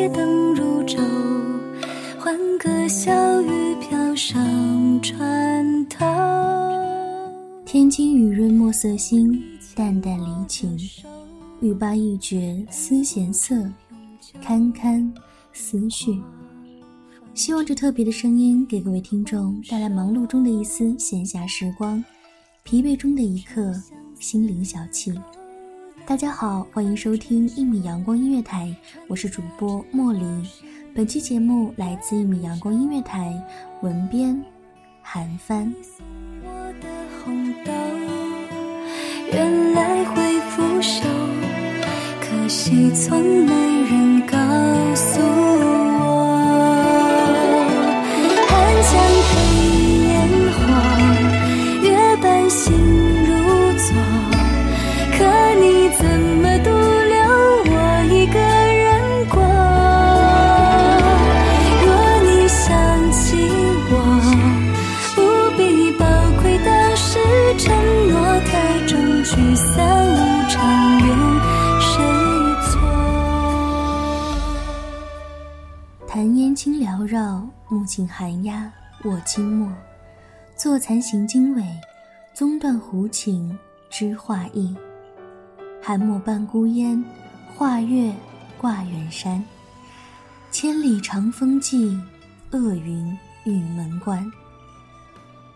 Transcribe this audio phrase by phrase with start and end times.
[0.00, 0.98] 街灯如昼，
[2.18, 6.06] 欢歌笑语飘上船头。
[7.66, 10.74] 天津雨润墨色新，淡淡离情。
[11.60, 13.54] 欲罢一绝思弦色，
[14.40, 15.12] 堪堪
[15.52, 16.18] 思绪。
[17.34, 22.02] 希望这特别的声音给各位听众带来忙碌中的一丝闲暇时光，
[22.62, 23.74] 疲惫中的一刻
[24.18, 25.14] 心灵小憩。
[26.10, 28.74] 大家好，欢迎收听一米阳光音乐台，
[29.06, 30.24] 我是主播莫离。
[30.92, 33.32] 本期节目来自一米阳光音乐台，
[33.80, 34.44] 文编
[35.02, 35.72] 韩帆。
[36.42, 36.50] 我
[36.80, 36.88] 的
[37.22, 37.70] 红豆，
[39.32, 41.04] 原来会腐朽，
[42.20, 43.16] 可惜从
[43.46, 43.54] 没
[43.88, 44.09] 人
[76.12, 78.68] 弹烟轻缭绕，木琴寒鸦
[79.04, 79.72] 卧清墨。
[80.56, 81.64] 坐残行经纬，
[82.34, 83.56] 中断胡琴
[83.88, 84.76] 知画意。
[85.80, 87.00] 寒墨半孤烟，
[87.54, 88.12] 画月
[88.58, 89.40] 挂远山。
[90.50, 91.96] 千里长风寄，
[92.50, 94.28] 恶云玉门关。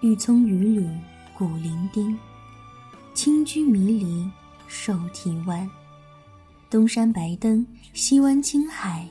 [0.02, 0.88] 玉葱榆缕
[1.36, 2.16] 古林丁，
[3.12, 4.30] 清居迷离
[4.68, 5.68] 瘦啼湾。
[6.70, 9.08] 东山白灯，西湾青海。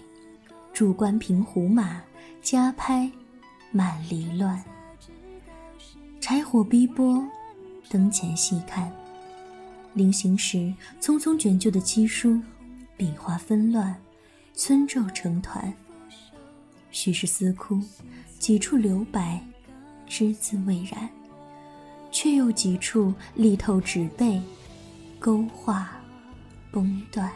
[0.74, 2.02] 主官凭胡马，
[2.42, 3.10] 家拍
[3.72, 4.62] 满篱乱。
[6.20, 7.24] 柴火逼波，
[7.90, 8.92] 灯前细看。
[9.94, 12.42] 临行时匆匆卷就的七书，
[12.98, 13.96] 笔画纷乱，
[14.56, 15.72] 村皱成团。
[16.90, 17.80] 许是思哭，
[18.40, 19.46] 几处留白，
[20.08, 21.08] 只字未染，
[22.12, 24.42] 却又几处力透纸背，
[25.20, 25.92] 勾画
[26.72, 27.32] 崩断。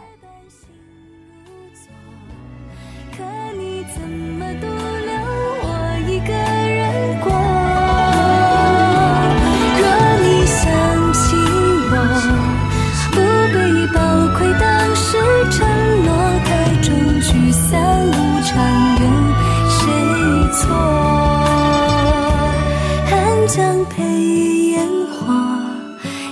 [23.47, 25.33] 江配烟火，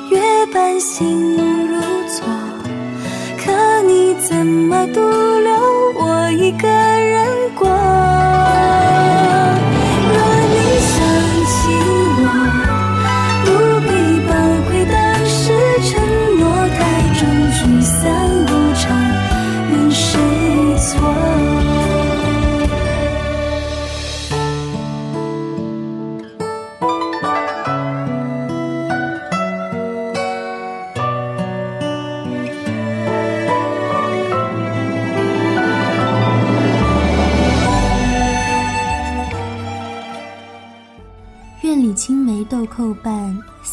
[0.09, 1.79] 月半星如
[2.09, 2.25] 昨。
[3.38, 5.64] 可你怎么独留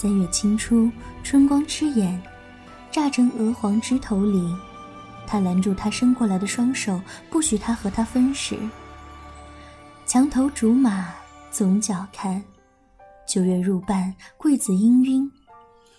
[0.02, 0.90] 三月清初，
[1.22, 2.20] 春光吃眼，
[2.90, 4.52] 乍成鹅黄枝头里，
[5.28, 7.00] 他拦住他伸过来的双手，
[7.30, 8.58] 不许他和他分食。
[10.04, 11.14] 墙头竹马
[11.52, 12.42] 总角看，
[13.28, 15.30] 九月入半，桂子氤氲。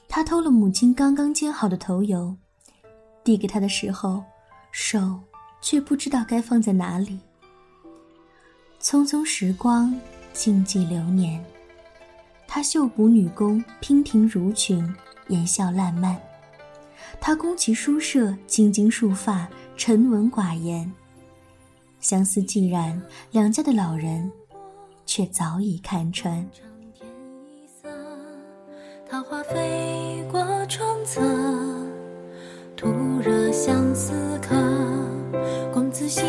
[0.10, 2.36] 他偷了母亲刚刚煎好的头油，
[3.24, 4.22] 递给他的时候，
[4.74, 5.18] 手
[5.62, 7.18] 却不知道该放在哪里。
[8.82, 9.98] 匆匆时光，
[10.34, 11.42] 静寂流年。
[12.56, 14.88] 他绣补女工，娉婷如裙，
[15.28, 16.16] 言笑烂漫。
[17.20, 20.94] 他宫其书舍，青筋束发，沉稳寡言。
[22.00, 23.02] 相思既然，
[23.32, 24.32] 两家的老人
[25.04, 26.48] 却早已看穿。
[29.10, 31.22] 桃花飞过窗侧，
[32.78, 32.88] 徒
[33.20, 34.56] 惹相思客。
[35.74, 36.24] 公子心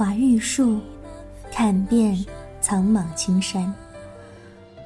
[0.00, 0.80] 华玉树，
[1.52, 2.16] 看遍
[2.62, 3.70] 苍莽青山。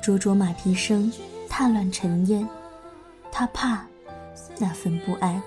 [0.02, 1.08] 灼灼马蹄声，
[1.48, 2.44] 踏乱尘烟。
[3.30, 3.86] 他怕
[4.58, 5.40] 那份不安。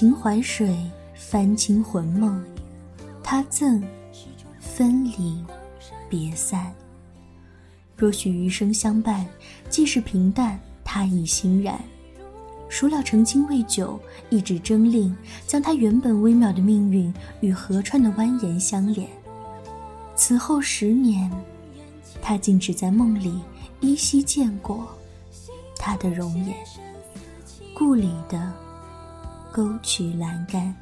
[0.00, 0.78] 秦淮水，
[1.16, 2.40] 翻青魂梦。
[3.20, 3.82] 他赠，
[4.60, 5.44] 分离，
[6.08, 6.72] 别散。
[7.96, 9.26] 若许余生相伴，
[9.68, 11.76] 既是平淡，他亦欣然。
[12.68, 13.98] 孰料成亲未久，
[14.30, 15.12] 一纸征令，
[15.48, 19.08] 将他原本微妙的命运与河川的蜿蜒相连。
[20.14, 21.28] 此后十年，
[22.22, 23.40] 他竟只在梦里
[23.80, 24.86] 依稀见过
[25.76, 26.54] 他的容颜。
[27.74, 28.52] 故里的
[29.52, 30.74] 沟渠栏杆，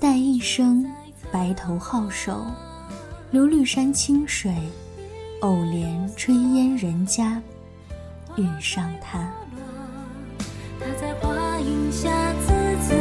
[0.00, 0.86] 待一生
[1.32, 2.46] 白头皓首，
[3.30, 4.54] 如绿山清水，
[5.40, 7.42] 偶怜炊烟人家，
[8.36, 9.30] 遇上他。
[10.78, 12.52] 他在花荫下字
[12.86, 12.94] 字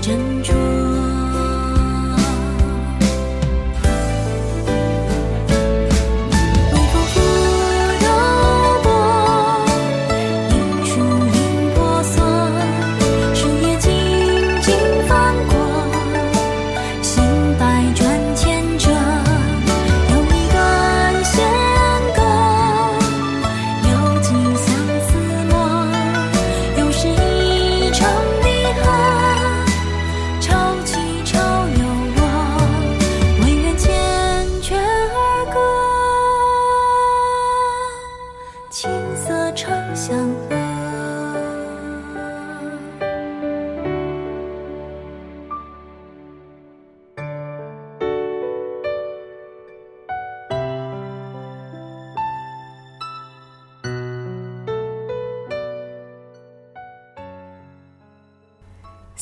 [0.00, 0.69] 斟酌。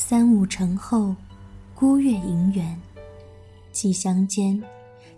[0.09, 1.15] 三五成后，
[1.75, 2.75] 孤月盈圆，
[3.71, 4.59] 寄乡间，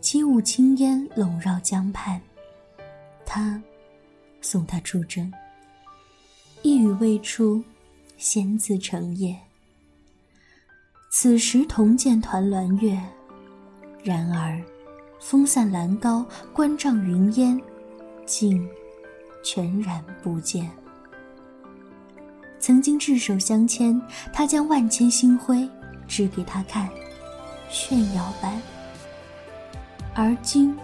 [0.01, 2.21] 起舞青烟笼绕江畔。
[3.25, 3.63] 他
[4.41, 5.31] 送他出征，
[6.61, 7.63] 一语未出，
[8.17, 9.39] 先自成夜。
[11.09, 13.01] 此时同见团栾月，
[14.03, 14.61] 然而
[15.21, 17.57] 风散兰高，关障云烟，
[18.25, 18.69] 竟
[19.41, 20.69] 全然不见。
[22.61, 23.99] 曾经执手相牵，
[24.31, 25.67] 他将万千星辉
[26.07, 26.87] 指给他看，
[27.71, 28.61] 炫耀般。
[30.13, 30.77] 而今，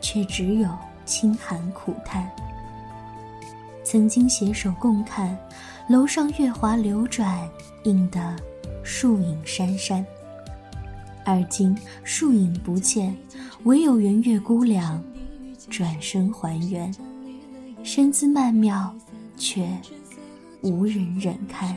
[0.00, 0.68] 却只有
[1.04, 2.28] 清寒苦叹。
[3.84, 5.38] 曾经携手共看，
[5.88, 7.48] 楼上月华流转，
[7.84, 8.34] 映得
[8.82, 10.04] 树影珊珊。
[11.24, 13.16] 而今树影不见，
[13.62, 15.00] 唯有圆月孤凉，
[15.70, 16.92] 转身还原，
[17.84, 18.92] 身姿曼妙，
[19.36, 19.68] 却
[20.62, 21.68] 无人忍看。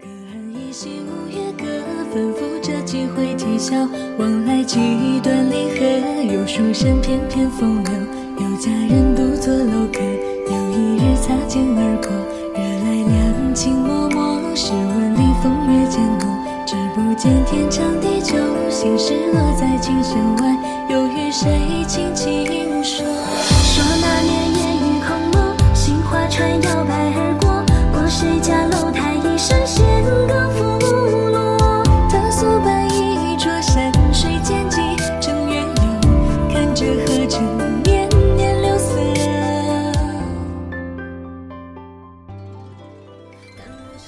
[0.00, 1.66] 隔岸依稀五月歌，
[2.14, 3.76] 吩咐着几回啼笑，
[4.18, 4.78] 往来几
[5.22, 6.32] 段离合。
[6.32, 7.92] 有书生翩翩风流，
[8.38, 10.00] 有佳人独坐楼阁。
[10.00, 12.08] 有一日擦肩而过，
[12.56, 16.24] 惹来两情脉脉，试问里风月渐浓，
[16.64, 18.38] 只不见天长地久，
[18.70, 20.56] 心事落在琴弦外，
[20.88, 22.71] 又与谁轻轻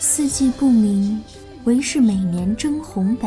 [0.07, 1.19] 四季不明，
[1.65, 3.27] 唯是每年争红北。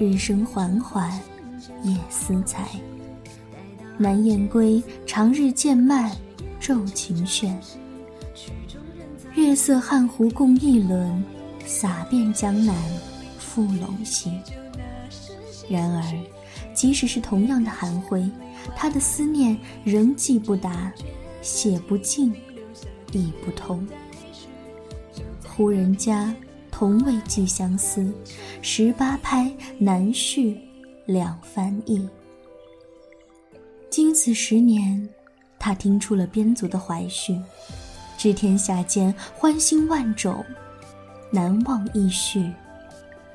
[0.00, 1.08] 日升缓缓，
[1.84, 2.68] 夜思才。
[3.96, 6.10] 南雁归，长日渐漫，
[6.60, 7.56] 昼晴轩。
[9.36, 11.24] 月色汉湖共一轮，
[11.64, 12.74] 洒遍江南
[13.38, 14.32] 复陇西。
[15.68, 16.02] 然而，
[16.74, 18.28] 即使是同样的寒灰，
[18.74, 20.92] 他的思念仍寄不达，
[21.40, 22.34] 写不尽，
[23.12, 23.86] 意不通。
[25.60, 26.34] 胡人家，
[26.70, 28.10] 同为寄相思，
[28.62, 30.58] 十八拍难续
[31.04, 32.08] 两番意。
[33.90, 35.06] 经此十年，
[35.58, 37.38] 他听出了边族的怀绪，
[38.16, 40.42] 知天下间欢欣万种，
[41.30, 42.50] 难忘一绪，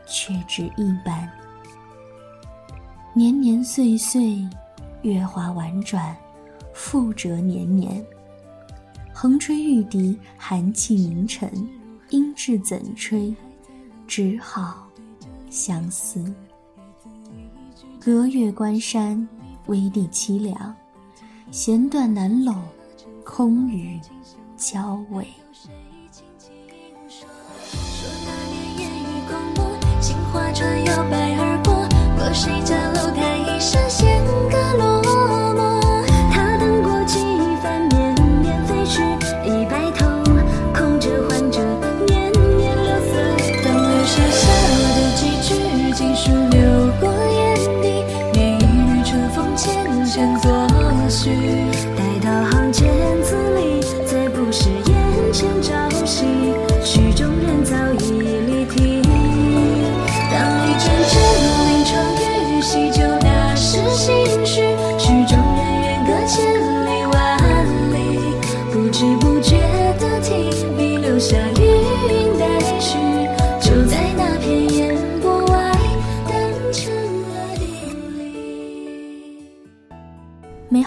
[0.07, 1.31] 却只一般。
[3.13, 4.43] 年年岁岁，
[5.03, 6.17] 月华婉转，
[6.73, 8.03] 复折年年。
[9.13, 11.47] 横吹玉笛，寒气凝尘，
[12.09, 13.35] 音质怎吹？
[14.07, 14.87] 只好
[15.49, 16.33] 相思。
[17.99, 19.27] 隔月关山，
[19.65, 20.75] 微地凄凉，
[21.51, 22.55] 弦断难拢，
[23.23, 23.99] 空余
[24.55, 25.27] 交尾。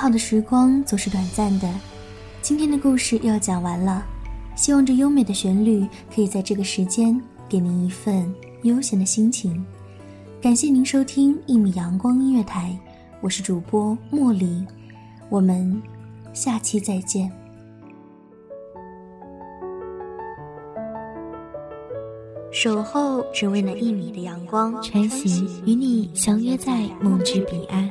[0.08, 1.70] 好的时光总是短暂的，
[2.40, 4.02] 今天的故事又要讲完了。
[4.56, 9.62] 希望这优美的旋律可以在这个时间给您一份悠闲的心情。
[10.40, 12.74] 感谢您收听一米阳光音乐台，
[13.20, 14.64] 我是主播茉莉，
[15.28, 15.78] 我们
[16.32, 17.30] 下期再见。
[22.50, 27.90] 守候只为那一米的阳光，穿行与你相约在梦之彼岸。